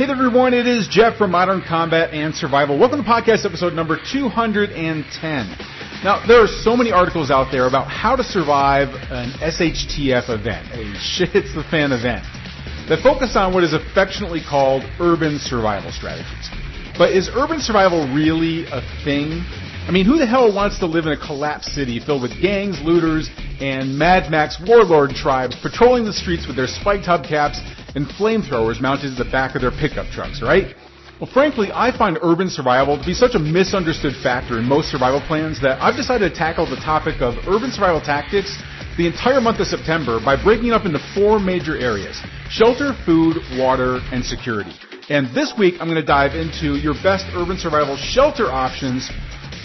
[0.00, 0.54] Hey there, everyone.
[0.54, 2.78] It is Jeff from Modern Combat and Survival.
[2.78, 4.72] Welcome to podcast episode number 210.
[6.02, 10.72] Now, there are so many articles out there about how to survive an SHTF event,
[10.72, 12.24] a shit hits the fan event,
[12.88, 16.48] that focus on what is affectionately called urban survival strategies.
[16.96, 19.44] But is urban survival really a thing?
[19.88, 22.80] I mean, who the hell wants to live in a collapsed city filled with gangs,
[22.82, 23.28] looters,
[23.60, 27.58] and Mad Max warlord tribes patrolling the streets with their spiked hubcaps
[27.96, 30.76] and flamethrowers mounted to the back of their pickup trucks, right?
[31.20, 35.20] Well, frankly, I find urban survival to be such a misunderstood factor in most survival
[35.20, 38.56] plans that I've decided to tackle the topic of urban survival tactics
[38.96, 42.20] the entire month of September by breaking it up into four major areas.
[42.48, 44.72] Shelter, food, water, and security.
[45.10, 49.10] And this week, I'm going to dive into your best urban survival shelter options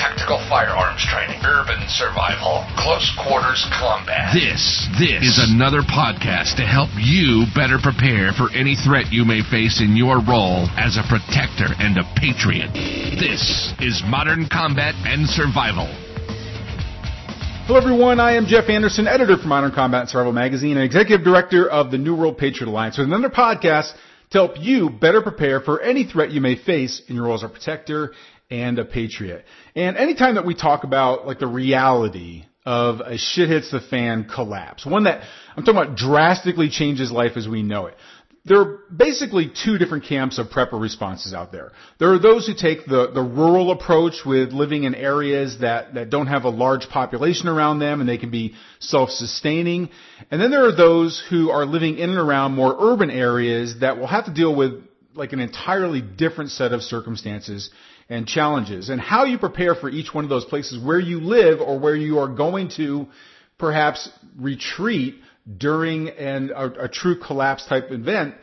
[0.00, 4.32] tactical firearms training, urban survival, close quarters combat.
[4.32, 9.44] This, this is another podcast to help you better prepare for any threat you may
[9.44, 12.72] face in your role as a protector and a patriot.
[13.20, 15.84] This is Modern Combat and Survival.
[17.68, 21.22] Hello everyone, I am Jeff Anderson, editor for Modern Combat and Survival Magazine and executive
[21.22, 23.92] director of the New World Patriot Alliance with another podcast
[24.30, 27.42] to help you better prepare for any threat you may face in your role as
[27.42, 28.14] a protector
[28.50, 29.44] and a patriot.
[29.74, 34.24] And anytime that we talk about like the reality of a shit hits the fan
[34.24, 35.22] collapse, one that
[35.56, 37.96] I'm talking about drastically changes life as we know it.
[38.46, 41.72] There are basically two different camps of prepper responses out there.
[41.98, 46.08] There are those who take the, the rural approach with living in areas that, that
[46.08, 49.90] don't have a large population around them and they can be self-sustaining.
[50.30, 53.98] And then there are those who are living in and around more urban areas that
[53.98, 54.84] will have to deal with
[55.14, 57.70] like an entirely different set of circumstances
[58.08, 61.60] and challenges and how you prepare for each one of those places where you live
[61.60, 63.06] or where you are going to
[63.58, 65.16] perhaps retreat
[65.58, 68.34] during an, a, a true collapse type event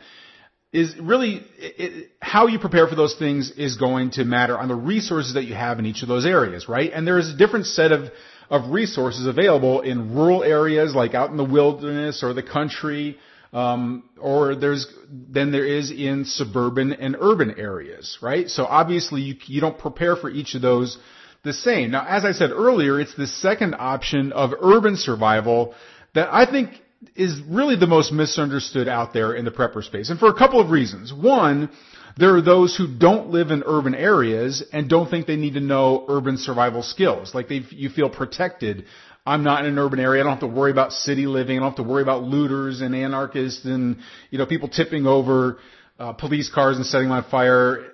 [0.72, 4.74] is really it, how you prepare for those things is going to matter on the
[4.74, 6.92] resources that you have in each of those areas, right?
[6.92, 8.10] And there is a different set of
[8.50, 13.18] of resources available in rural areas like out in the wilderness or the country
[13.52, 14.86] um, or there's
[15.30, 18.48] than there is in suburban and urban areas, right?
[18.48, 20.98] So obviously you, you don't prepare for each of those
[21.44, 21.92] the same.
[21.92, 25.74] Now, as I said earlier, it's the second option of urban survival
[26.14, 26.70] that I think
[27.14, 30.60] is really the most misunderstood out there in the prepper space, and for a couple
[30.60, 31.12] of reasons.
[31.12, 31.70] One,
[32.16, 35.60] there are those who don't live in urban areas and don't think they need to
[35.60, 37.32] know urban survival skills.
[37.32, 38.86] Like they, you feel protected
[39.28, 40.22] I'm not in an urban area.
[40.22, 41.58] I don't have to worry about city living.
[41.58, 43.98] I don't have to worry about looters and anarchists and,
[44.30, 45.58] you know, people tipping over
[45.98, 47.84] uh, police cars and setting them on fire.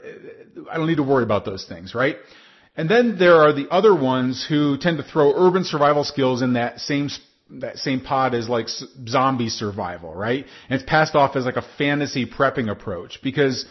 [0.71, 2.17] I don't need to worry about those things, right?
[2.77, 6.55] And then there are the other ones who tend to throw urban survival skills in
[6.55, 7.09] that same
[7.61, 8.69] that same pod as like
[9.07, 10.45] zombie survival, right?
[10.69, 13.67] And it's passed off as like a fantasy prepping approach because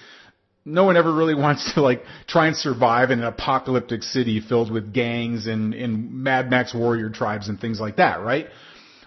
[0.65, 4.71] no one ever really wants to like try and survive in an apocalyptic city filled
[4.71, 8.47] with gangs and, and Mad Max warrior tribes and things like that, right?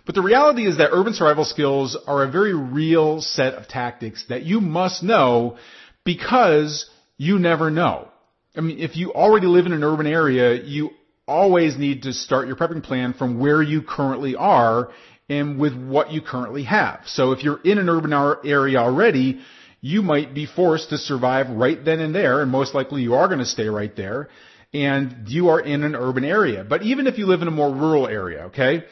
[0.05, 4.25] But the reality is that urban survival skills are a very real set of tactics
[4.29, 5.59] that you must know
[6.05, 8.09] because you never know.
[8.55, 10.91] I mean, if you already live in an urban area, you
[11.27, 14.91] always need to start your prepping plan from where you currently are
[15.29, 17.01] and with what you currently have.
[17.07, 18.13] So if you're in an urban
[18.45, 19.41] area already,
[19.87, 23.29] you might be forced to survive right then and there, and most likely you are
[23.29, 24.29] going to stay right there,
[24.75, 26.65] and you are in an urban area.
[26.65, 28.85] But even if you live in a more rural area, okay,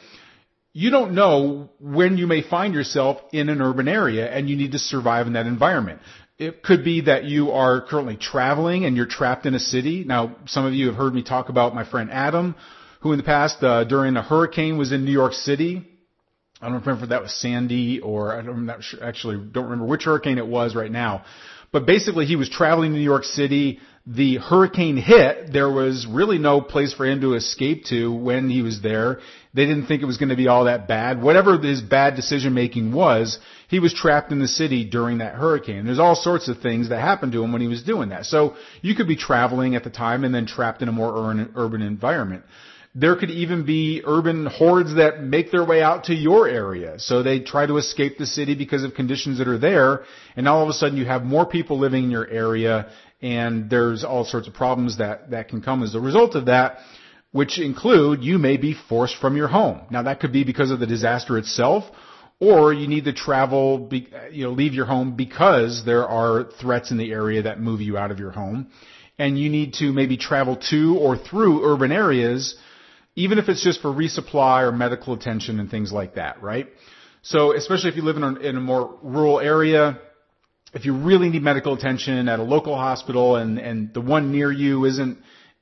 [0.71, 4.71] you don't know when you may find yourself in an urban area and you need
[4.71, 5.99] to survive in that environment.
[6.37, 10.05] It could be that you are currently traveling and you're trapped in a city.
[10.05, 12.55] Now, some of you have heard me talk about my friend Adam,
[13.01, 15.94] who in the past, uh, during a hurricane was in New York City
[16.61, 18.69] I don't remember if that was Sandy or I don't
[19.01, 21.25] actually don't remember which hurricane it was right now.
[21.71, 23.79] But basically he was traveling to New York City.
[24.07, 25.51] The hurricane hit.
[25.51, 29.19] There was really no place for him to escape to when he was there.
[29.53, 31.21] They didn't think it was going to be all that bad.
[31.21, 35.85] Whatever his bad decision making was, he was trapped in the city during that hurricane.
[35.85, 38.25] There's all sorts of things that happened to him when he was doing that.
[38.25, 41.13] So you could be traveling at the time and then trapped in a more
[41.55, 42.43] urban environment.
[42.97, 46.97] There could even be urban hordes that make their way out to your area.
[46.97, 50.05] So they try to escape the city because of conditions that are there.
[50.37, 52.89] And all of a sudden you have more people living in your area
[53.21, 56.77] and there's all sorts of problems that, that can come as a result of that,
[57.31, 59.81] which include you may be forced from your home.
[59.89, 61.83] Now that could be because of the disaster itself,
[62.39, 66.91] or you need to travel, be, you know, leave your home because there are threats
[66.91, 68.67] in the area that move you out of your home,
[69.17, 72.57] and you need to maybe travel to or through urban areas,
[73.15, 76.67] even if it's just for resupply or medical attention and things like that, right?
[77.21, 79.99] So especially if you live in a, in a more rural area,
[80.73, 84.51] if you really need medical attention at a local hospital and, and the one near
[84.51, 85.17] you isn't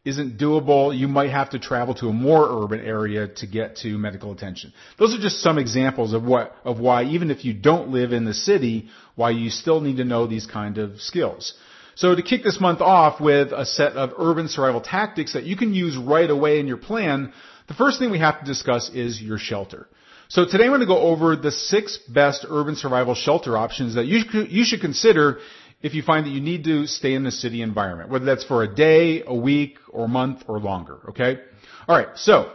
[0.05, 3.97] isn't doable, you might have to travel to a more urban area to get to
[3.97, 4.73] medical attention.
[4.99, 8.25] Those are just some examples of what, of why even if you don't live in
[8.25, 11.53] the city, why you still need to know these kind of skills.
[11.95, 15.55] So to kick this month off with a set of urban survival tactics that you
[15.55, 17.33] can use right away in your plan,
[17.67, 19.87] the first thing we have to discuss is your shelter.
[20.27, 24.05] So today I'm going to go over the six best urban survival shelter options that
[24.07, 25.39] you, should consider
[25.81, 28.63] if you find that you need to stay in the city environment, whether that's for
[28.63, 31.39] a day, a week, or a month, or longer, okay?
[31.87, 32.51] Alright, so,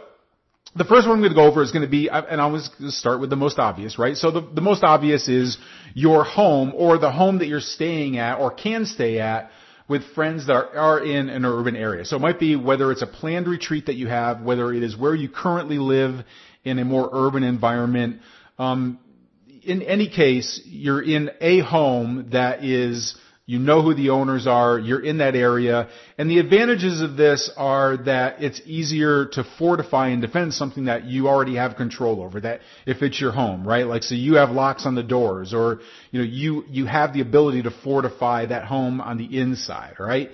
[0.75, 2.67] the first one I'm going to go over is going to be, and I was
[2.69, 4.15] going to start with the most obvious, right?
[4.15, 5.57] So the, the most obvious is
[5.93, 9.51] your home, or the home that you're staying at, or can stay at,
[9.87, 12.05] with friends that are, are in an urban area.
[12.05, 14.95] So it might be whether it's a planned retreat that you have, whether it is
[14.95, 16.23] where you currently live
[16.63, 18.21] in a more urban environment,
[18.59, 18.99] um,
[19.63, 23.17] in any case, you're in a home that is,
[23.49, 27.49] you know who the owners are, you're in that area, and the advantages of this
[27.57, 32.39] are that it's easier to fortify and defend something that you already have control over,
[32.41, 33.87] that if it's your home, right?
[33.87, 35.79] Like, so you have locks on the doors, or,
[36.11, 40.29] you know, you, you have the ability to fortify that home on the inside, right?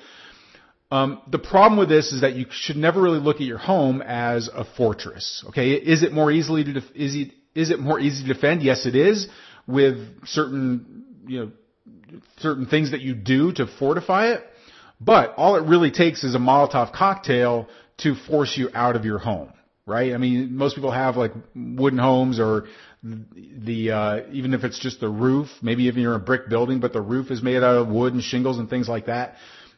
[0.92, 4.02] Um, the problem with this is that you should never really look at your home
[4.02, 5.42] as a fortress.
[5.48, 8.62] Okay, is it more easily to def- is it is it more easy to defend?
[8.62, 9.28] Yes, it is
[9.66, 11.52] with certain, you know,
[12.38, 14.44] certain things that you do to fortify it.
[15.00, 17.68] But all it really takes is a Molotov cocktail
[17.98, 19.52] to force you out of your home,
[19.86, 20.14] right?
[20.14, 22.68] I mean, most people have like wooden homes or
[23.04, 26.80] the, uh, even if it's just the roof, maybe even you're in a brick building,
[26.80, 29.36] but the roof is made out of wood and shingles and things like that.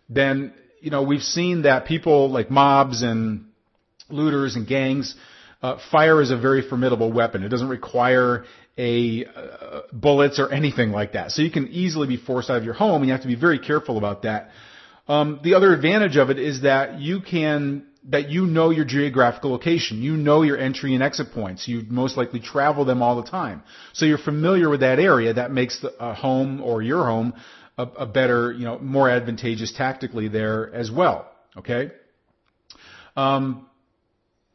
[0.10, 3.46] Then, you know, we've seen that people like mobs and
[4.10, 5.16] looters and gangs,
[5.62, 7.44] uh, fire is a very formidable weapon.
[7.44, 8.46] It doesn't require
[8.78, 11.32] a uh, bullets or anything like that.
[11.32, 13.36] So you can easily be forced out of your home, and you have to be
[13.36, 14.52] very careful about that.
[15.08, 19.52] Um, the other advantage of it is that you can that you know your geographical
[19.52, 20.02] location.
[20.02, 21.68] You know your entry and exit points.
[21.68, 23.64] You most likely travel them all the time.
[23.94, 25.34] So you're familiar with that area.
[25.34, 27.34] That makes the, a home or your home
[27.78, 31.30] a, a better, you know, more advantageous tactically there as well.
[31.58, 31.92] Okay.
[33.16, 33.68] Um,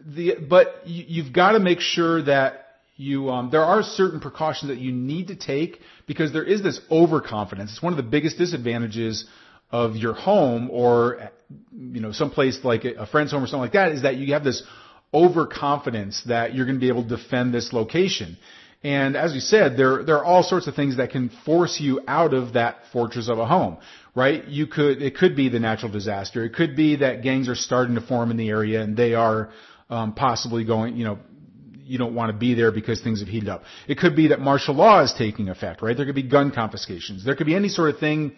[0.06, 2.66] the, but you, have got to make sure that
[2.96, 6.81] you, um, there are certain precautions that you need to take because there is this
[6.90, 7.72] overconfidence.
[7.72, 9.26] It's one of the biggest disadvantages
[9.70, 11.31] of your home or,
[11.72, 14.44] you know, someplace like a friend's home or something like that is that you have
[14.44, 14.62] this
[15.14, 18.37] overconfidence that you're going to be able to defend this location.
[18.84, 22.00] And as you said, there, there are all sorts of things that can force you
[22.08, 23.78] out of that fortress of a home,
[24.14, 24.46] right?
[24.48, 26.44] You could, it could be the natural disaster.
[26.44, 29.50] It could be that gangs are starting to form in the area and they are,
[29.93, 31.19] um, possibly going, you know,
[31.85, 33.65] you don't want to be there because things have heated up.
[33.87, 35.97] It could be that martial law is taking effect, right?
[35.97, 37.25] There could be gun confiscations.
[37.25, 38.37] There could be any sort of thing,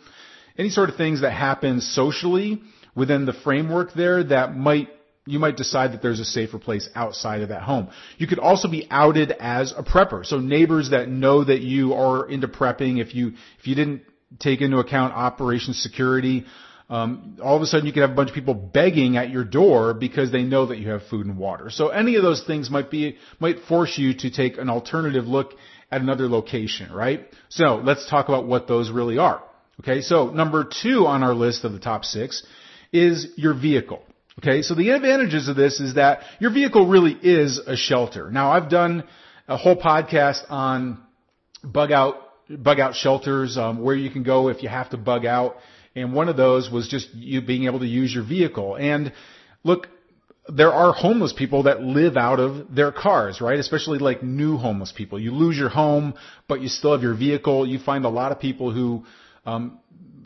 [0.59, 2.61] any sort of things that happen socially
[2.97, 4.89] within the framework there that might
[5.27, 7.89] you might decide that there's a safer place outside of that home.
[8.19, 10.27] You could also be outed as a prepper.
[10.27, 14.03] So neighbors that know that you are into prepping, if you, if you didn't
[14.39, 16.45] take into account operation security,
[16.95, 19.43] um, all of a sudden you could have a bunch of people begging at your
[19.43, 21.69] door because they know that you have food and water.
[21.69, 25.55] So any of those things might be might force you to take an alternative look
[25.91, 27.27] at another location, right?
[27.49, 29.43] So let's talk about what those really are.
[29.81, 32.47] Okay, so number two on our list of the top six
[32.93, 34.03] is your vehicle.
[34.39, 38.31] Okay, so the advantages of this is that your vehicle really is a shelter.
[38.31, 39.03] Now I've done
[39.49, 41.03] a whole podcast on
[41.65, 45.25] bug out bug out shelters, um, where you can go if you have to bug
[45.25, 45.57] out.
[45.97, 48.77] And one of those was just you being able to use your vehicle.
[48.77, 49.13] And
[49.63, 49.89] look,
[50.49, 53.59] there are homeless people that live out of their cars, right?
[53.59, 55.19] Especially like new homeless people.
[55.19, 56.15] You lose your home,
[56.49, 57.67] but you still have your vehicle.
[57.67, 59.05] You find a lot of people who,
[59.47, 59.79] um,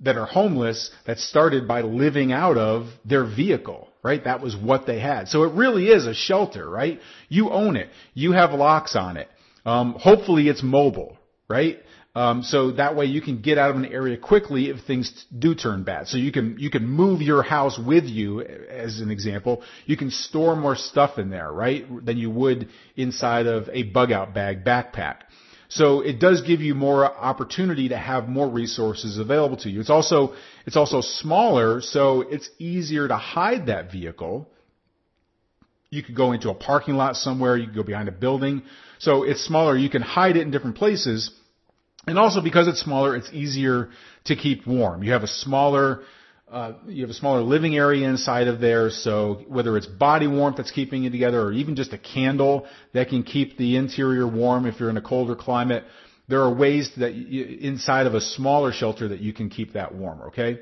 [0.03, 4.23] that are homeless that started by living out of their vehicle, right?
[4.25, 5.29] That was what they had.
[5.29, 7.01] So it really is a shelter, right?
[7.29, 7.89] You own it.
[8.15, 9.29] You have locks on it.
[9.65, 11.17] Um, hopefully it's mobile,
[11.49, 11.79] right?
[12.15, 15.55] Um, so that way you can get out of an area quickly if things do
[15.55, 16.09] turn bad.
[16.09, 19.63] So you can you can move your house with you, as an example.
[19.87, 24.11] You can store more stuff in there, right, than you would inside of a bug
[24.11, 25.19] out bag backpack.
[25.69, 29.81] So it does give you more opportunity to have more resources available to you.
[29.81, 30.35] It's also,
[30.65, 34.51] it's also smaller, so it's easier to hide that vehicle.
[35.91, 38.63] You could go into a parking lot somewhere, you could go behind a building.
[38.99, 41.31] So it's smaller, you can hide it in different places.
[42.09, 43.91] And also because it's smaller, it's easier
[44.25, 45.03] to keep warm.
[45.03, 46.03] You have a smaller,
[46.51, 50.57] uh, you have a smaller living area inside of there, so whether it's body warmth
[50.57, 54.67] that's keeping you together or even just a candle that can keep the interior warm
[54.67, 55.85] if you're in a colder climate,
[56.29, 59.95] there are ways that you, inside of a smaller shelter that you can keep that
[59.95, 60.61] warm, okay?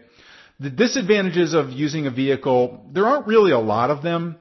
[0.59, 4.37] The disadvantages of using a vehicle, there aren't really a lot of them.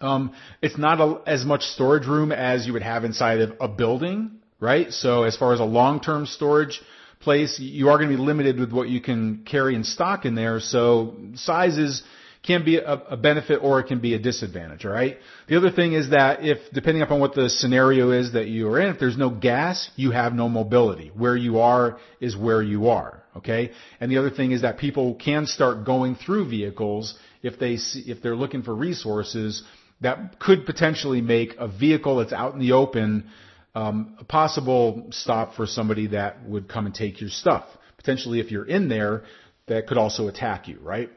[0.00, 3.68] Um, it's not a, as much storage room as you would have inside of a
[3.68, 4.92] building, right?
[4.92, 6.80] So as far as a long-term storage,
[7.20, 10.34] place, you are going to be limited with what you can carry in stock in
[10.34, 10.60] there.
[10.60, 12.02] So sizes
[12.42, 15.18] can be a, a, benefit or it can be a disadvantage, alright?
[15.48, 18.80] The other thing is that if, depending upon what the scenario is that you are
[18.80, 21.12] in, if there's no gas, you have no mobility.
[21.14, 23.70] Where you are is where you are, okay?
[24.00, 28.00] And the other thing is that people can start going through vehicles if they see,
[28.06, 29.62] if they're looking for resources
[30.00, 33.30] that could potentially make a vehicle that's out in the open
[33.74, 37.64] um, a possible stop for somebody that would come and take your stuff.
[37.96, 39.24] Potentially, if you're in there,
[39.66, 41.10] that could also attack you, right?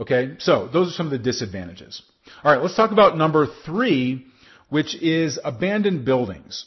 [0.00, 2.02] Okay, so those are some of the disadvantages.
[2.42, 4.26] All right, let's talk about number three,
[4.68, 6.64] which is abandoned buildings.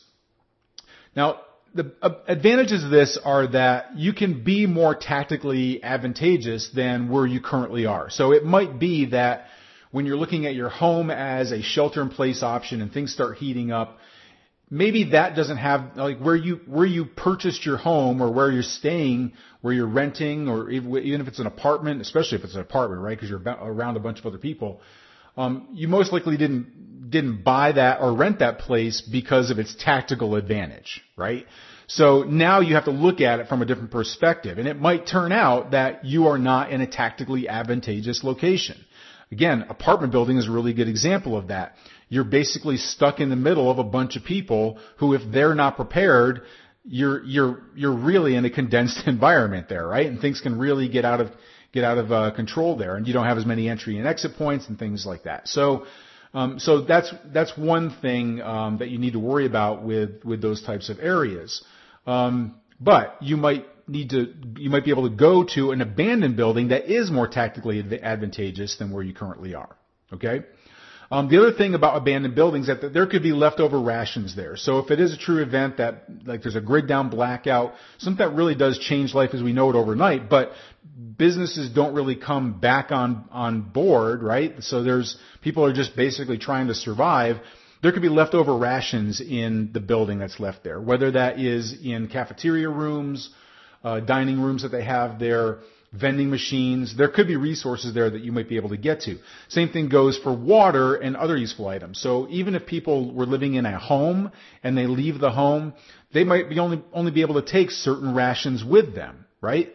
[1.15, 1.41] Now,
[1.73, 1.91] the
[2.27, 7.88] advantages of this are that you can be more tactically advantageous than where you currently
[7.88, 8.12] are.
[8.12, 9.47] So it might be that
[9.91, 13.38] when you're looking at your home as a shelter in place option and things start
[13.38, 13.97] heating up,
[14.70, 18.63] maybe that doesn't have like where you where you purchased your home or where you're
[18.63, 23.01] staying, where you're renting, or even if it's an apartment, especially if it's an apartment,
[23.01, 23.17] right?
[23.17, 24.82] Because you're around a bunch of other people.
[25.38, 29.75] Um, you most likely didn't didn't buy that or rent that place because of its
[29.75, 31.46] tactical advantage, right?
[31.88, 35.05] So now you have to look at it from a different perspective, and it might
[35.05, 38.77] turn out that you are not in a tactically advantageous location.
[39.32, 41.75] Again, apartment building is a really good example of that
[42.13, 45.75] you're basically stuck in the middle of a bunch of people who, if they're not
[45.75, 46.43] prepared,
[46.86, 50.05] you're you're you're really in a condensed environment there, right?
[50.05, 51.32] And things can really get out of
[51.74, 54.38] get out of uh, control there, and you don't have as many entry and exit
[54.38, 55.48] points and things like that.
[55.48, 55.86] So.
[56.36, 60.41] Um, so that's that's one thing um, that you need to worry about with with
[60.41, 61.63] those types of areas.
[62.08, 66.36] Um, but you might need to you might be able to go to an abandoned
[66.36, 69.75] building that is more tactically advantageous than where you currently are.
[70.12, 70.41] Okay.
[71.13, 74.58] Um, the other thing about abandoned buildings is that there could be leftover rations there.
[74.58, 78.27] So if it is a true event that like there's a grid down blackout, something
[78.27, 80.53] that really does change life as we know it overnight, but
[81.15, 84.55] businesses don't really come back on on board, right?
[84.62, 87.36] So there's people are just basically trying to survive.
[87.84, 92.08] There could be leftover rations in the building that's left there, whether that is in
[92.08, 93.29] cafeteria rooms,
[93.84, 95.60] uh, dining rooms that they have there,
[95.93, 96.95] vending machines.
[96.97, 99.19] There could be resources there that you might be able to get to.
[99.47, 102.01] Same thing goes for water and other useful items.
[102.01, 104.31] So even if people were living in a home
[104.63, 105.73] and they leave the home,
[106.13, 109.73] they might be only, only be able to take certain rations with them, right?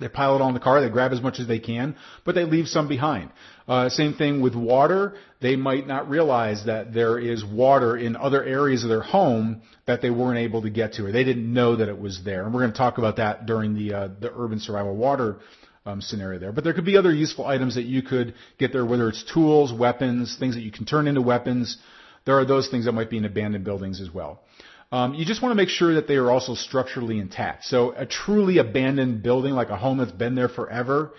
[0.00, 2.44] They pile it on the car, they grab as much as they can, but they
[2.44, 3.30] leave some behind.
[3.66, 5.14] Uh, same thing with water.
[5.40, 10.00] They might not realize that there is water in other areas of their home that
[10.00, 12.44] they weren't able to get to, or they didn't know that it was there.
[12.44, 15.38] And we're going to talk about that during the uh, the urban survival water
[15.84, 16.52] um, scenario there.
[16.52, 19.72] But there could be other useful items that you could get there, whether it's tools,
[19.72, 21.78] weapons, things that you can turn into weapons.
[22.24, 24.42] There are those things that might be in abandoned buildings as well.
[24.90, 27.64] Um, you just want to make sure that they are also structurally intact.
[27.64, 31.12] So a truly abandoned building, like a home that's been there forever,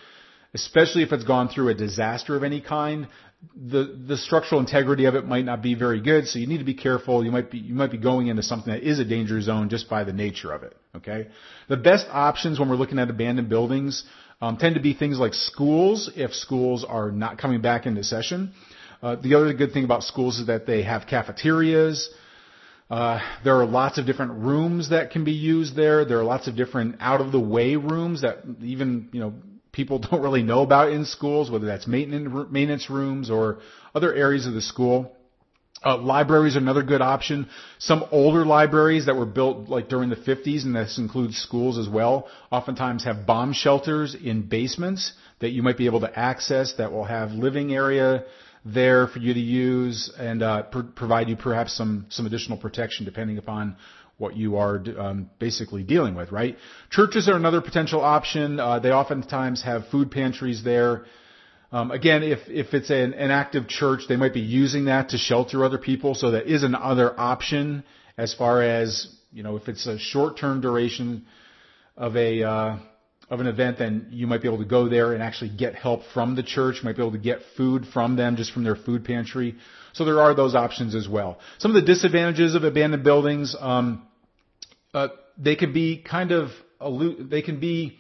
[0.54, 3.08] especially if it's gone through a disaster of any kind,
[3.56, 6.28] the the structural integrity of it might not be very good.
[6.28, 7.24] So you need to be careful.
[7.24, 9.90] You might be you might be going into something that is a danger zone just
[9.90, 10.76] by the nature of it.
[10.96, 11.28] Okay.
[11.70, 14.04] The best options when we're looking at abandoned buildings
[14.42, 18.52] um, tend to be things like schools if schools are not coming back into session.
[19.02, 22.10] Uh, the other good thing about schools is that they have cafeterias.
[22.90, 26.06] Uh, there are lots of different rooms that can be used there.
[26.06, 29.34] There are lots of different out of the way rooms that even, you know,
[29.72, 33.60] people don't really know about in schools, whether that's maintenance, maintenance rooms or
[33.94, 35.16] other areas of the school.
[35.86, 37.48] Uh, libraries are another good option.
[37.78, 41.88] Some older libraries that were built like during the 50s, and this includes schools as
[41.88, 46.92] well, oftentimes have bomb shelters in basements that you might be able to access that
[46.92, 48.26] will have living area,
[48.66, 53.06] there for you to use and uh, pr- provide you perhaps some some additional protection
[53.06, 53.76] depending upon
[54.18, 56.58] what you are um, basically dealing with, right?
[56.90, 58.60] Churches are another potential option.
[58.60, 61.06] Uh, they oftentimes have food pantries there.
[61.72, 65.18] Um, again, if if it's an, an active church, they might be using that to
[65.18, 66.16] shelter other people.
[66.16, 67.84] So that is another option
[68.18, 71.26] as far as you know, if it's a short-term duration
[71.96, 72.78] of a, uh,
[73.30, 76.02] of an event, then you might be able to go there and actually get help
[76.14, 76.78] from the church.
[76.78, 79.56] You might be able to get food from them just from their food pantry.
[79.94, 81.40] So there are those options as well.
[81.60, 84.08] Some of the disadvantages of abandoned buildings, um,
[84.94, 86.50] uh, they can be kind of
[87.30, 88.00] they can be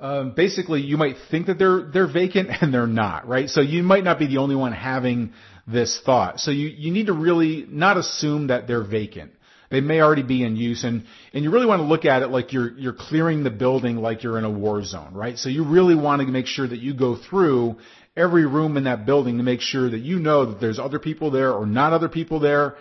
[0.00, 3.48] um, basically you might think that they're they're vacant and they're not, right?
[3.48, 5.32] So you might not be the only one having
[5.66, 6.40] this thought.
[6.40, 9.32] So you you need to really not assume that they're vacant.
[9.70, 12.28] They may already be in use and, and you really want to look at it
[12.28, 15.36] like you're, you're clearing the building like you're in a war zone, right?
[15.38, 17.76] So you really want to make sure that you go through
[18.16, 21.30] every room in that building to make sure that you know that there's other people
[21.30, 22.76] there or not other people there.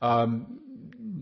[0.00, 0.58] Um,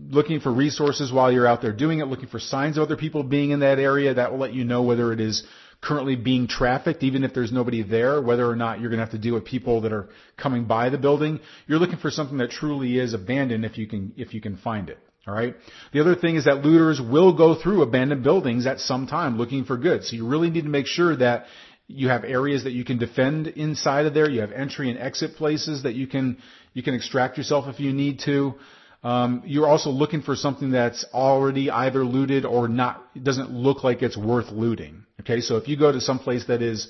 [0.09, 3.23] looking for resources while you're out there doing it, looking for signs of other people
[3.23, 4.13] being in that area.
[4.13, 5.45] That will let you know whether it is
[5.81, 9.13] currently being trafficked, even if there's nobody there, whether or not you're going to have
[9.13, 11.39] to deal with people that are coming by the building.
[11.67, 14.89] You're looking for something that truly is abandoned if you can, if you can find
[14.89, 14.99] it.
[15.27, 15.55] All right.
[15.93, 19.65] The other thing is that looters will go through abandoned buildings at some time looking
[19.65, 20.09] for goods.
[20.09, 21.45] So you really need to make sure that
[21.87, 24.29] you have areas that you can defend inside of there.
[24.29, 26.37] You have entry and exit places that you can
[26.73, 28.55] you can extract yourself if you need to.
[29.03, 34.03] Um, you're also looking for something that's already either looted or not, doesn't look like
[34.03, 35.05] it's worth looting.
[35.21, 36.87] Okay, so if you go to some place that is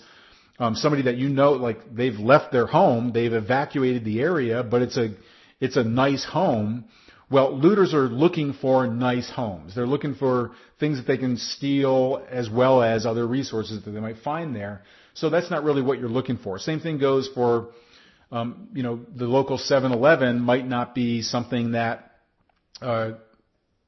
[0.60, 4.82] um, somebody that you know, like they've left their home, they've evacuated the area, but
[4.82, 5.16] it's a
[5.60, 6.86] it's a nice home.
[7.30, 9.74] Well, looters are looking for nice homes.
[9.74, 10.52] They're looking for
[10.82, 14.82] things that they can steal as well as other resources that they might find there.
[15.14, 16.60] So that's not really what you're looking for.
[16.60, 17.70] Same thing goes for
[18.32, 22.12] um, you know, the local 7-Eleven might not be something that,
[22.82, 23.12] uh,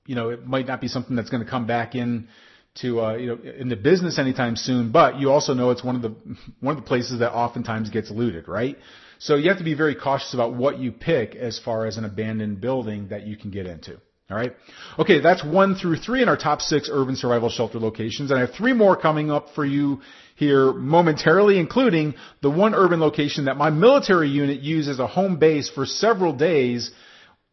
[0.05, 2.27] you know, it might not be something that's going to come back in
[2.75, 5.95] to, uh, you know, in the business anytime soon, but you also know it's one
[5.95, 6.15] of the,
[6.59, 8.77] one of the places that oftentimes gets looted, right?
[9.19, 12.03] So you have to be very cautious about what you pick as far as an
[12.03, 14.00] abandoned building that you can get into.
[14.30, 14.53] All right.
[14.98, 18.46] Okay, that's one through three in our top six urban survival shelter locations, and I
[18.46, 20.01] have three more coming up for you
[20.36, 25.39] here momentarily, including the one urban location that my military unit used as a home
[25.39, 26.92] base for several days,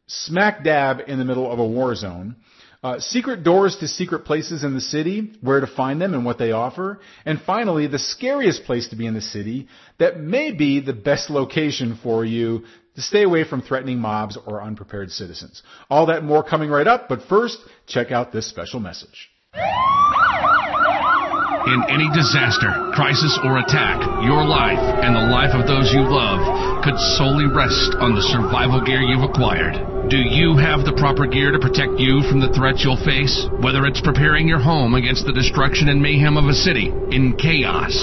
[0.07, 2.37] smack dab in the middle of a war zone.
[2.83, 6.39] Uh, secret doors to secret places in the city, where to find them and what
[6.39, 7.01] they offer.
[7.27, 9.69] And finally, the scariest place to be in the city
[9.99, 12.65] that may be the best location for you
[13.01, 15.63] to stay away from threatening mobs or unprepared citizens.
[15.89, 19.31] All that more coming right up, but first, check out this special message.
[21.65, 26.85] In any disaster, crisis, or attack, your life and the life of those you love
[26.85, 29.81] could solely rest on the survival gear you've acquired.
[30.11, 33.49] Do you have the proper gear to protect you from the threats you'll face?
[33.65, 37.97] Whether it's preparing your home against the destruction and mayhem of a city in chaos,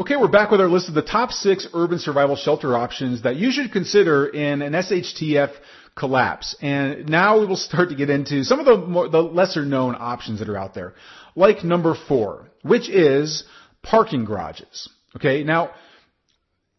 [0.00, 3.36] Okay, we're back with our list of the top six urban survival shelter options that
[3.36, 5.50] you should consider in an SHTF
[5.96, 6.54] collapse.
[6.60, 9.96] And now we will start to get into some of the more, the lesser known
[9.98, 10.94] options that are out there.
[11.34, 13.44] Like number four, which is
[13.82, 14.88] parking garages.
[15.16, 15.70] Okay, now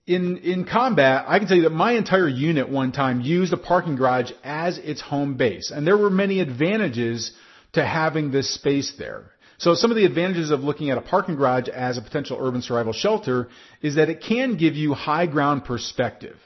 [0.06, 3.58] in in combat, I can tell you that my entire unit one time used a
[3.58, 7.32] parking garage as its home base, and there were many advantages
[7.74, 9.32] to having this space there.
[9.60, 12.62] So some of the advantages of looking at a parking garage as a potential urban
[12.62, 13.50] survival shelter
[13.82, 16.38] is that it can give you high ground perspective.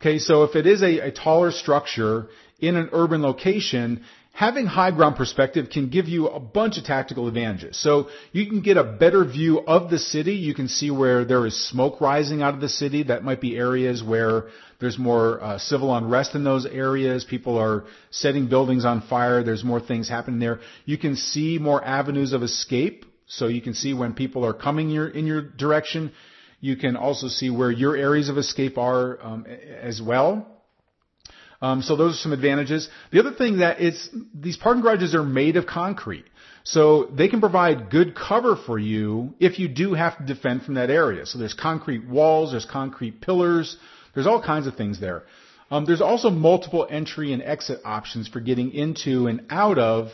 [0.00, 2.28] Okay, so if it is a, a taller structure
[2.60, 7.28] in an urban location, having high ground perspective can give you a bunch of tactical
[7.28, 7.76] advantages.
[7.76, 10.34] So you can get a better view of the city.
[10.34, 13.04] You can see where there is smoke rising out of the city.
[13.04, 14.44] That might be areas where
[14.80, 17.24] there's more uh, civil unrest in those areas.
[17.24, 19.44] People are setting buildings on fire.
[19.44, 20.60] There's more things happening there.
[20.86, 23.04] You can see more avenues of escape.
[23.26, 26.12] So you can see when people are coming your, in your direction.
[26.60, 30.46] You can also see where your areas of escape are um, as well.
[31.62, 32.88] Um, so those are some advantages.
[33.12, 36.24] The other thing that it's these parking garages are made of concrete.
[36.64, 40.74] So they can provide good cover for you if you do have to defend from
[40.74, 41.24] that area.
[41.24, 43.76] So there's concrete walls, there's concrete pillars,
[44.14, 45.22] there's all kinds of things there.
[45.70, 50.10] Um, there's also multiple entry and exit options for getting into and out of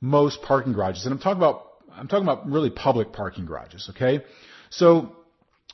[0.00, 1.06] most parking garages.
[1.06, 4.24] And I'm talking about I'm talking about really public parking garages, okay?
[4.70, 5.16] So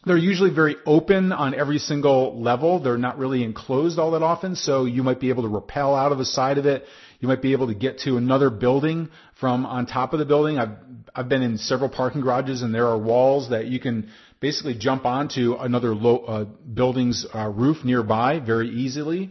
[0.06, 2.78] they're usually very open on every single level.
[2.78, 6.12] They're not really enclosed all that often, so you might be able to rappel out
[6.12, 6.84] of the side of it.
[7.20, 9.08] You might be able to get to another building
[9.40, 10.58] from on top of the building.
[10.58, 10.76] I've
[11.14, 15.06] I've been in several parking garages, and there are walls that you can basically jump
[15.06, 19.30] onto another low, uh, building's uh, roof nearby very easily.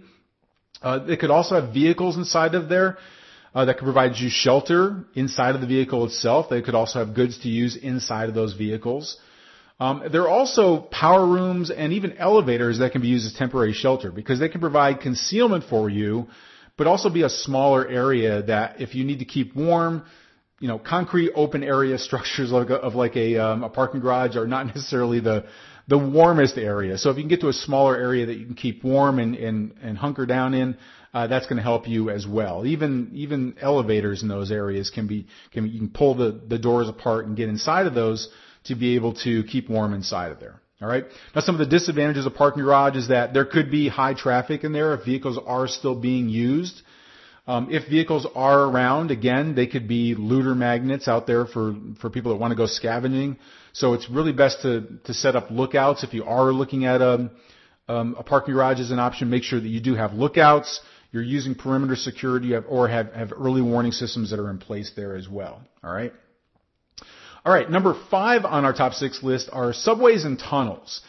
[0.82, 2.98] Uh, it could also have vehicles inside of there.
[3.56, 6.50] Uh, that could provide you shelter inside of the vehicle itself.
[6.50, 9.20] They could also have goods to use inside of those vehicles.
[9.80, 13.74] Um, there are also power rooms and even elevators that can be used as temporary
[13.74, 16.28] shelter because they can provide concealment for you,
[16.78, 20.06] but also be a smaller area that if you need to keep warm,
[20.60, 24.68] you know, concrete open area structures of like a, um, a parking garage are not
[24.68, 25.46] necessarily the
[25.88, 26.98] the warmest area.
[26.98, 29.36] So if you can get to a smaller area that you can keep warm and
[29.36, 30.78] and, and hunker down in,
[31.14, 32.66] uh, that's going to help you as well.
[32.66, 36.88] Even even elevators in those areas can be can you can pull the the doors
[36.88, 38.30] apart and get inside of those
[38.66, 40.60] to be able to keep warm inside of there.
[40.82, 41.06] All right.
[41.34, 44.64] Now, some of the disadvantages of parking garage is that there could be high traffic
[44.66, 46.82] in there if vehicles are still being used.
[47.46, 52.10] Um, if vehicles are around, again, they could be looter magnets out there for for
[52.10, 53.38] people that want to go scavenging.
[53.74, 57.32] So it's really best to to set up lookouts if you are looking at a
[57.90, 59.30] um, a parking garage as an option.
[59.30, 60.82] Make sure that you do have lookouts.
[61.12, 65.16] You're using perimeter security or have have early warning systems that are in place there
[65.16, 65.62] as well.
[65.84, 66.14] All right.
[67.46, 71.02] All right, number five on our top six list are subways and tunnels.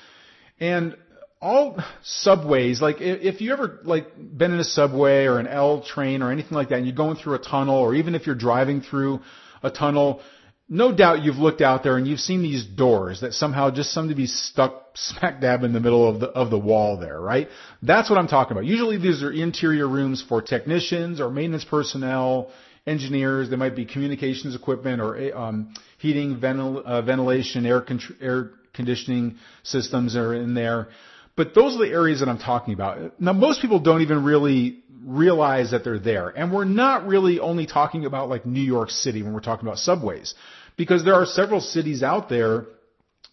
[0.58, 0.96] And
[1.40, 6.22] all subways, like if you ever like been in a subway or an L train
[6.22, 8.80] or anything like that, and you're going through a tunnel, or even if you're driving
[8.80, 9.20] through
[9.62, 10.22] a tunnel,
[10.68, 14.08] no doubt you've looked out there and you've seen these doors that somehow just seem
[14.08, 17.48] to be stuck smack dab in the middle of the of the wall there, right?
[17.82, 18.64] That's what I'm talking about.
[18.64, 22.50] Usually these are interior rooms for technicians or maintenance personnel,
[22.86, 23.48] engineers.
[23.48, 29.36] There might be communications equipment or um, heating, ventil, uh, ventilation, air, con- air conditioning
[29.62, 30.88] systems are in there.
[31.36, 33.20] But those are the areas that I'm talking about.
[33.20, 36.28] Now, most people don't even really realize that they're there.
[36.28, 39.78] And we're not really only talking about like New York City when we're talking about
[39.78, 40.34] subways.
[40.76, 42.66] Because there are several cities out there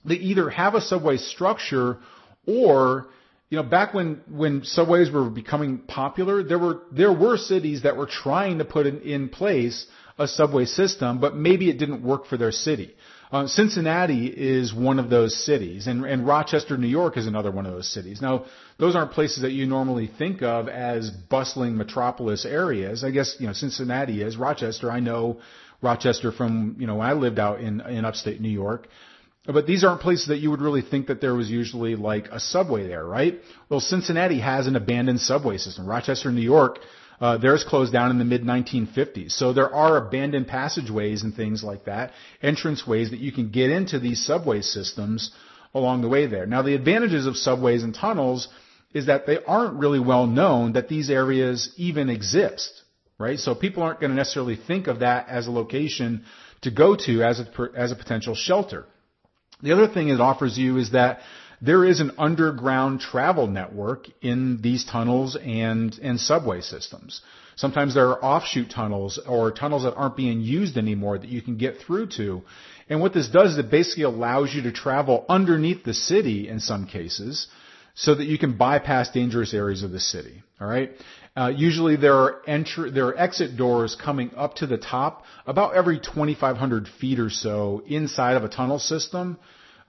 [0.06, 1.98] that either have a subway structure
[2.46, 3.08] or
[3.52, 7.98] you know, back when, when subways were becoming popular, there were, there were cities that
[7.98, 9.86] were trying to put in, in place
[10.18, 12.96] a subway system, but maybe it didn't work for their city.
[13.30, 17.66] Uh, Cincinnati is one of those cities, and, and Rochester, New York is another one
[17.66, 18.22] of those cities.
[18.22, 18.46] Now,
[18.78, 23.04] those aren't places that you normally think of as bustling metropolis areas.
[23.04, 24.38] I guess, you know, Cincinnati is.
[24.38, 25.42] Rochester, I know
[25.82, 28.88] Rochester from, you know, when I lived out in, in upstate New York.
[29.46, 32.40] But these aren't places that you would really think that there was usually like a
[32.40, 33.40] subway there, right?
[33.70, 35.88] Well, Cincinnati has an abandoned subway system.
[35.88, 36.78] Rochester, New York,
[37.20, 39.32] uh, theirs closed down in the mid 1950s.
[39.32, 42.12] So there are abandoned passageways and things like that,
[42.44, 45.32] entranceways that you can get into these subway systems
[45.74, 46.46] along the way there.
[46.46, 48.48] Now the advantages of subways and tunnels
[48.94, 52.84] is that they aren't really well known that these areas even exist,
[53.18, 53.40] right?
[53.40, 56.26] So people aren't going to necessarily think of that as a location
[56.62, 58.86] to go to as a, as a potential shelter.
[59.64, 61.22] The other thing it offers you is that
[61.62, 67.22] there is an underground travel network in these tunnels and, and subway systems.
[67.56, 71.58] Sometimes there are offshoot tunnels or tunnels that aren't being used anymore that you can
[71.58, 72.42] get through to.
[72.90, 76.60] And what this does is it basically allows you to travel underneath the city in
[76.60, 77.48] some cases
[77.94, 80.42] so that you can bypass dangerous areas of the city.
[80.60, 80.92] All right.
[81.36, 85.76] Uh, usually there are enter there are exit doors coming up to the top about
[85.76, 89.38] every 2,500 feet or so inside of a tunnel system.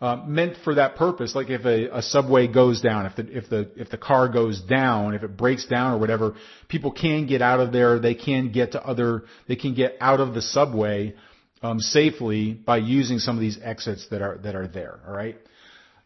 [0.00, 1.36] Uh, meant for that purpose.
[1.36, 4.60] Like if a, a subway goes down, if the if the if the car goes
[4.60, 6.34] down, if it breaks down or whatever,
[6.66, 8.00] people can get out of there.
[8.00, 9.22] They can get to other.
[9.46, 11.14] They can get out of the subway
[11.62, 14.98] um, safely by using some of these exits that are that are there.
[15.06, 15.36] All right.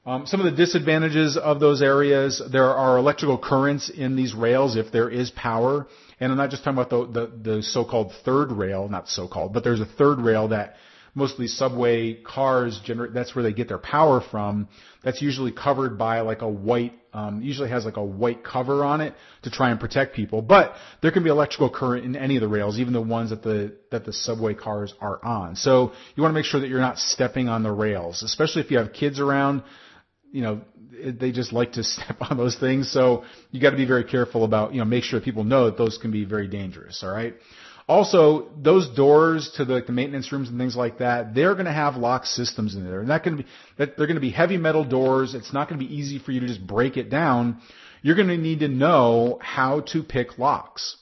[0.07, 4.77] Um, some of the disadvantages of those areas, there are electrical currents in these rails
[4.77, 5.88] if there is power.
[6.21, 9.64] And I'm not just talking about the, the, the so-called third rail, not so-called, but
[9.64, 10.77] there's a third rail that
[11.16, 14.69] mostly subway cars generate, that's where they get their power from.
[15.03, 19.01] That's usually covered by like a white, um, usually has like a white cover on
[19.01, 20.40] it to try and protect people.
[20.40, 23.42] But there can be electrical current in any of the rails, even the ones that
[23.42, 25.57] the, that the subway cars are on.
[25.57, 28.71] So you want to make sure that you're not stepping on the rails, especially if
[28.71, 29.64] you have kids around
[30.33, 30.61] you know,
[31.05, 32.91] they just like to step on those things.
[32.91, 35.79] So you got to be very careful about, you know, make sure people know that
[35.79, 37.03] those can be very dangerous.
[37.03, 37.35] All right.
[37.89, 41.73] Also, those doors to the, the maintenance rooms and things like that, they're going to
[41.73, 43.01] have lock systems in there.
[43.01, 45.35] And that going to be, that they're going to be heavy metal doors.
[45.35, 47.61] It's not going to be easy for you to just break it down.
[48.03, 50.97] You're going to need to know how to pick locks.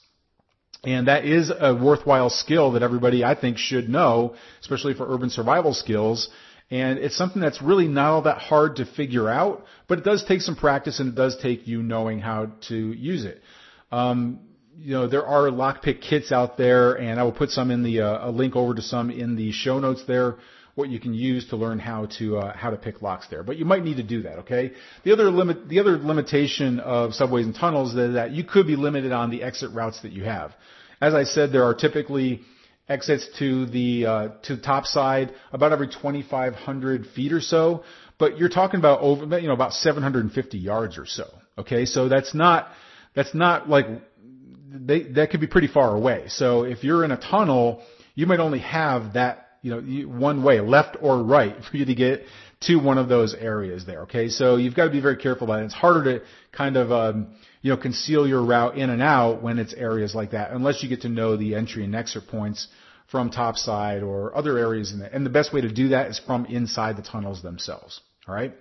[0.84, 5.30] And that is a worthwhile skill that everybody, I think, should know, especially for urban
[5.30, 6.28] survival skills.
[6.70, 10.24] And it's something that's really not all that hard to figure out, but it does
[10.24, 13.42] take some practice and it does take you knowing how to use it.
[13.92, 14.40] Um,
[14.78, 18.00] you know, there are lockpick kits out there, and I will put some in the
[18.00, 20.36] uh, a link over to some in the show notes there.
[20.74, 23.56] What you can use to learn how to uh, how to pick locks there, but
[23.56, 24.40] you might need to do that.
[24.40, 24.72] Okay.
[25.04, 28.74] The other limit, the other limitation of subways and tunnels is that you could be
[28.74, 30.52] limited on the exit routes that you have.
[31.00, 32.42] As I said, there are typically
[32.88, 37.84] exits to the uh, to top side about every 2,500 feet or so,
[38.18, 41.24] but you're talking about over you know about 750 yards or so.
[41.56, 42.68] Okay, so that's not
[43.14, 43.86] that's not like
[44.74, 46.24] they, that could be pretty far away.
[46.28, 47.82] So if you're in a tunnel,
[48.14, 51.94] you might only have that, you know, one way, left or right, for you to
[51.94, 52.24] get
[52.62, 54.02] to one of those areas there.
[54.02, 55.66] Okay, so you've got to be very careful about it.
[55.66, 59.58] It's harder to kind of, um, you know, conceal your route in and out when
[59.58, 62.68] it's areas like that, unless you get to know the entry and exit points
[63.10, 65.00] from topside or other areas in.
[65.00, 68.02] And the best way to do that is from inside the tunnels themselves.
[68.28, 68.52] All right.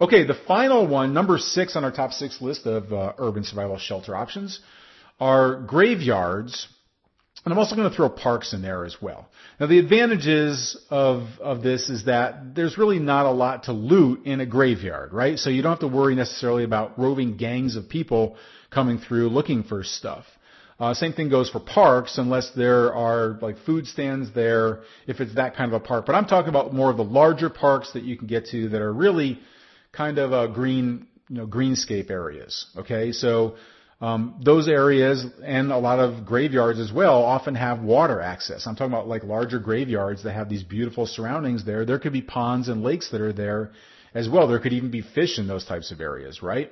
[0.00, 3.76] Okay, the final one, number six on our top six list of uh, urban survival
[3.76, 4.60] shelter options,
[5.20, 6.68] are graveyards,
[7.48, 9.26] and I'm also going to throw parks in there as well.
[9.58, 14.26] Now the advantages of, of this is that there's really not a lot to loot
[14.26, 15.38] in a graveyard, right?
[15.38, 18.36] So you don't have to worry necessarily about roving gangs of people
[18.70, 20.26] coming through looking for stuff.
[20.78, 25.34] Uh, same thing goes for parks unless there are like food stands there, if it's
[25.36, 26.04] that kind of a park.
[26.04, 28.82] But I'm talking about more of the larger parks that you can get to that
[28.82, 29.40] are really
[29.92, 32.66] kind of a green, you know, greenscape areas.
[32.76, 33.12] Okay.
[33.12, 33.56] So,
[34.00, 38.66] um, those areas and a lot of graveyards as well often have water access.
[38.66, 41.84] I'm talking about like larger graveyards that have these beautiful surroundings there.
[41.84, 43.72] There could be ponds and lakes that are there
[44.14, 44.46] as well.
[44.46, 46.70] There could even be fish in those types of areas, right?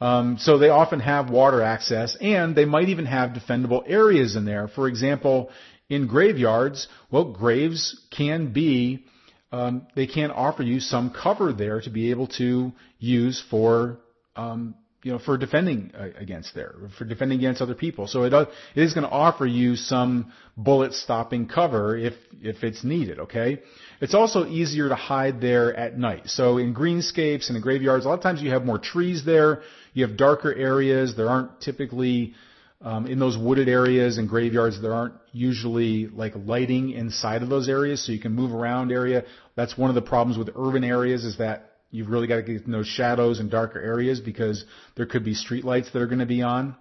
[0.00, 4.46] Um, so they often have water access and they might even have defendable areas in
[4.46, 4.66] there.
[4.68, 5.50] For example,
[5.90, 9.04] in graveyards, well, graves can be,
[9.52, 13.98] um, they can offer you some cover there to be able to use for
[14.34, 14.74] um,
[15.04, 18.06] you know, for defending uh, against there, for defending against other people.
[18.06, 22.82] So it, it is going to offer you some bullet stopping cover if, if it's
[22.82, 23.60] needed, okay?
[24.00, 26.28] It's also easier to hide there at night.
[26.28, 29.60] So in greenscapes and in graveyards, a lot of times you have more trees there,
[29.92, 32.32] you have darker areas, there aren't typically,
[32.80, 37.68] um, in those wooded areas and graveyards, there aren't usually like lighting inside of those
[37.68, 39.24] areas, so you can move around area.
[39.54, 42.64] That's one of the problems with urban areas is that You've really got to get
[42.64, 44.64] in those shadows and darker areas because
[44.96, 46.76] there could be street lights that are going to be on.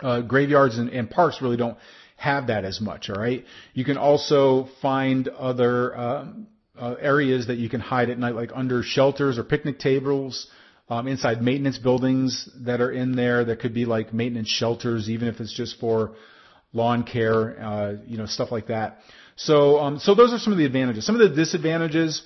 [0.00, 1.76] Uh, graveyards and, and parks really don't
[2.16, 3.10] have that as much.
[3.10, 3.44] All right.
[3.74, 6.26] You can also find other uh,
[6.78, 10.48] uh, areas that you can hide at night, like under shelters or picnic tables,
[10.88, 13.44] um, inside maintenance buildings that are in there.
[13.44, 16.12] That could be like maintenance shelters, even if it's just for
[16.72, 18.98] lawn care, uh, you know, stuff like that.
[19.36, 21.04] So, um, so those are some of the advantages.
[21.06, 22.22] Some of the disadvantages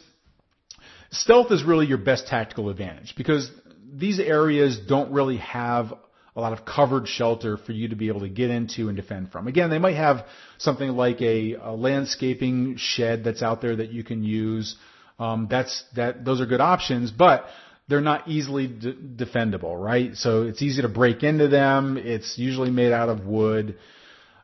[1.10, 3.50] Stealth is really your best tactical advantage because
[3.92, 5.92] these areas don't really have
[6.34, 9.32] a lot of covered shelter for you to be able to get into and defend
[9.32, 9.48] from.
[9.48, 10.26] Again, they might have
[10.58, 14.76] something like a, a landscaping shed that's out there that you can use.
[15.18, 17.46] Um, that's that; those are good options, but
[17.88, 20.14] they're not easily de- defendable, right?
[20.14, 21.96] So it's easy to break into them.
[21.96, 23.78] It's usually made out of wood.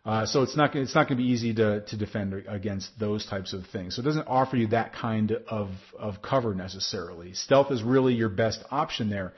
[0.05, 3.25] Uh, so it's not it's not going to be easy to to defend against those
[3.25, 3.95] types of things.
[3.95, 7.35] So it doesn't offer you that kind of of cover necessarily.
[7.35, 9.33] Stealth is really your best option there.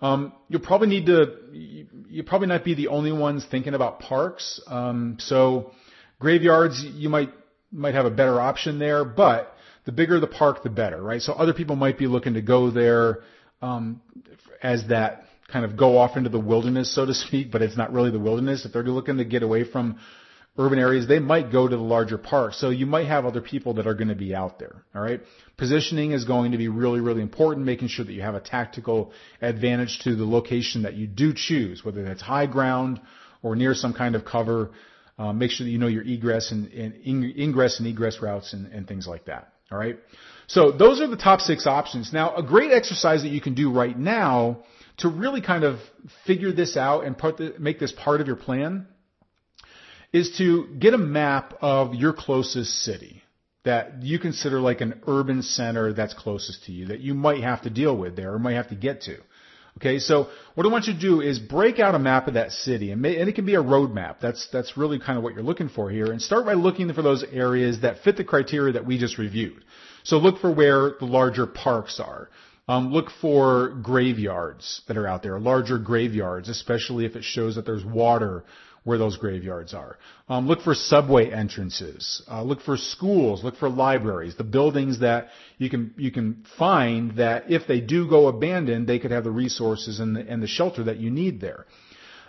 [0.00, 4.00] Um, you'll probably need to you, you probably not be the only ones thinking about
[4.00, 4.60] parks.
[4.66, 5.72] Um, so
[6.18, 7.30] graveyards you might
[7.70, 11.22] might have a better option there, but the bigger the park, the better, right?
[11.22, 13.20] So other people might be looking to go there
[13.62, 14.00] um,
[14.60, 17.92] as that kind of go off into the wilderness, so to speak, but it's not
[17.92, 18.64] really the wilderness.
[18.64, 19.98] If they're looking to get away from
[20.58, 22.60] urban areas, they might go to the larger parks.
[22.60, 24.84] So you might have other people that are going to be out there.
[24.94, 25.20] All right.
[25.56, 29.12] Positioning is going to be really, really important, making sure that you have a tactical
[29.40, 33.00] advantage to the location that you do choose, whether that's high ground
[33.42, 34.70] or near some kind of cover.
[35.18, 38.72] Um, make sure that you know your egress and, and ingress and egress routes and,
[38.72, 39.52] and things like that.
[39.70, 39.98] All right.
[40.46, 42.12] So those are the top six options.
[42.12, 44.64] Now, a great exercise that you can do right now
[44.98, 45.78] to really kind of
[46.26, 48.86] figure this out and the, make this part of your plan
[50.12, 53.22] is to get a map of your closest city
[53.64, 57.62] that you consider like an urban center that's closest to you that you might have
[57.62, 59.16] to deal with there or might have to get to.
[59.76, 62.50] Okay, so what I want you to do is break out a map of that
[62.50, 64.18] city, and, may, and it can be a road map.
[64.20, 67.02] That's that's really kind of what you're looking for here, and start by looking for
[67.02, 69.64] those areas that fit the criteria that we just reviewed.
[70.02, 72.28] So look for where the larger parks are.
[72.70, 77.66] Um, look for graveyards that are out there, larger graveyards, especially if it shows that
[77.66, 78.44] there's water
[78.84, 79.98] where those graveyards are.
[80.28, 82.22] Um, look for subway entrances.
[82.30, 83.42] Uh, look for schools.
[83.42, 84.36] Look for libraries.
[84.36, 89.00] The buildings that you can you can find that if they do go abandoned, they
[89.00, 91.66] could have the resources and the, and the shelter that you need there.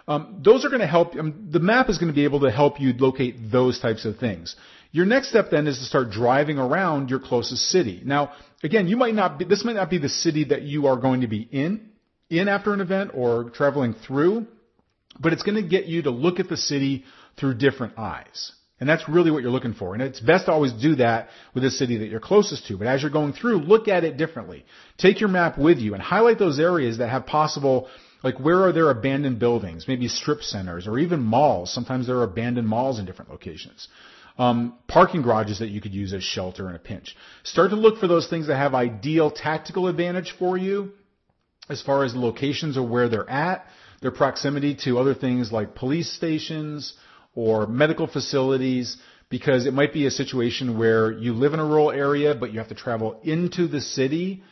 [0.07, 1.15] Um, those are going to help.
[1.15, 4.17] Um, the map is going to be able to help you locate those types of
[4.17, 4.55] things.
[4.91, 8.01] Your next step then is to start driving around your closest city.
[8.03, 10.97] Now, again, you might not be, this might not be the city that you are
[10.97, 11.89] going to be in,
[12.29, 14.47] in after an event or traveling through,
[15.19, 17.05] but it's going to get you to look at the city
[17.39, 18.51] through different eyes.
[18.81, 19.93] And that's really what you're looking for.
[19.93, 22.77] And it's best to always do that with the city that you're closest to.
[22.77, 24.65] But as you're going through, look at it differently.
[24.97, 27.87] Take your map with you and highlight those areas that have possible,
[28.23, 31.71] like where are there abandoned buildings, maybe strip centers or even malls.
[31.71, 33.87] Sometimes there are abandoned malls in different locations
[34.37, 37.15] um, parking garages that you could use as shelter in a pinch.
[37.43, 40.91] Start to look for those things that have ideal tactical advantage for you
[41.69, 43.65] as far as locations or where they're at,
[44.01, 46.93] their proximity to other things like police stations
[47.33, 48.97] or medical facilities,
[49.29, 52.59] because it might be a situation where you live in a rural area, but you
[52.59, 54.43] have to travel into the city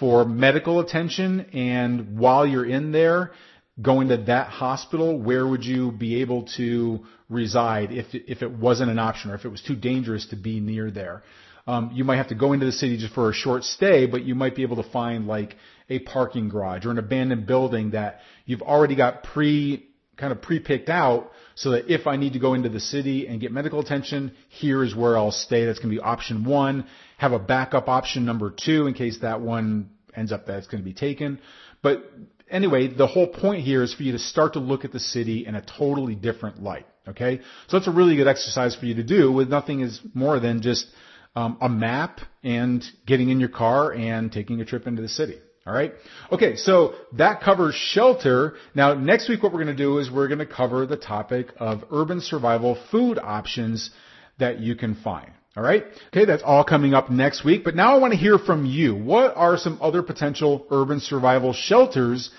[0.00, 3.32] for medical attention, and while you're in there,
[3.80, 8.90] going to that hospital, where would you be able to reside if if it wasn't
[8.90, 11.22] an option or if it was too dangerous to be near there?
[11.66, 14.24] Um, you might have to go into the city just for a short stay, but
[14.24, 15.54] you might be able to find like
[15.88, 20.88] a parking garage or an abandoned building that you've already got pre kind of pre-picked
[20.88, 24.32] out so that if I need to go into the city and get medical attention,
[24.48, 25.64] here is where I'll stay.
[25.64, 26.86] That's going to be option one.
[27.18, 30.84] Have a backup option number two in case that one ends up that's going to
[30.84, 31.40] be taken.
[31.82, 32.04] But
[32.52, 35.46] anyway, the whole point here is for you to start to look at the city
[35.46, 36.86] in a totally different light.
[37.08, 40.38] Okay, so that's a really good exercise for you to do with nothing is more
[40.38, 40.86] than just
[41.34, 45.38] um, a map and getting in your car and taking a trip into the city.
[45.66, 45.92] All right.
[46.30, 48.54] Okay, so that covers shelter.
[48.74, 51.48] Now, next week, what we're going to do is we're going to cover the topic
[51.58, 53.90] of urban survival food options
[54.38, 55.30] that you can find.
[55.54, 55.84] All right.
[56.08, 57.62] Okay, that's all coming up next week.
[57.62, 58.94] But now I want to hear from you.
[58.94, 62.30] What are some other potential urban survival shelters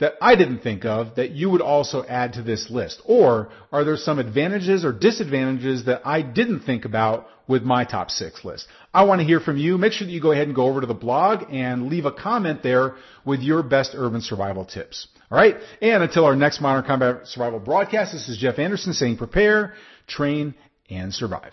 [0.00, 3.02] that I didn't think of that you would also add to this list?
[3.04, 8.10] Or are there some advantages or disadvantages that I didn't think about with my top
[8.10, 8.66] six list?
[8.94, 9.76] I want to hear from you.
[9.76, 12.12] Make sure that you go ahead and go over to the blog and leave a
[12.12, 12.94] comment there
[13.26, 15.08] with your best urban survival tips.
[15.30, 15.56] All right.
[15.82, 19.74] And until our next Modern Combat Survival broadcast, this is Jeff Anderson saying prepare,
[20.06, 20.54] train,
[20.88, 21.52] and survive.